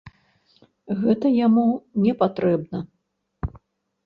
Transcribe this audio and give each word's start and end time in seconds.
Гэта 1.01 1.31
яму 1.39 1.65
не 2.07 2.13
патрэбна. 2.23 2.79